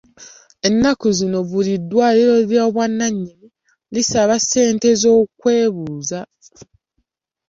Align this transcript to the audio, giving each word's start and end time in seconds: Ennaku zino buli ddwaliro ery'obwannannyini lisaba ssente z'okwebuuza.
Ennaku 0.67 1.07
zino 1.17 1.39
buli 1.49 1.73
ddwaliro 1.81 2.33
ery'obwannannyini 2.43 3.47
lisaba 3.93 4.35
ssente 4.41 4.89
z'okwebuuza. 5.01 6.19